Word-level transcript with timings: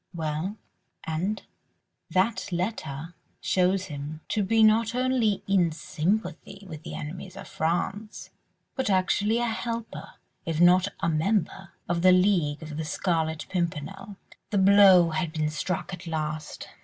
"Well? 0.15 0.57
And?" 1.03 1.43
"That 2.09 2.51
letter 2.51 3.13
shows 3.39 3.85
him 3.85 4.21
to 4.29 4.41
be 4.41 4.63
not 4.63 4.95
only 4.95 5.43
in 5.47 5.71
sympathy 5.71 6.65
with 6.67 6.81
the 6.81 6.95
enemies 6.95 7.37
of 7.37 7.47
France, 7.47 8.31
but 8.75 8.89
actually 8.89 9.37
a 9.37 9.45
helper, 9.45 10.13
if 10.43 10.59
not 10.59 10.87
a 11.01 11.07
member, 11.07 11.73
of 11.87 12.01
the 12.01 12.11
League 12.11 12.63
of 12.63 12.77
the 12.77 12.83
Scarlet 12.83 13.45
Pimpernel." 13.47 14.17
The 14.49 14.57
blow 14.57 15.11
had 15.11 15.33
been 15.33 15.51
struck 15.51 15.93
at 15.93 16.07
last. 16.07 16.67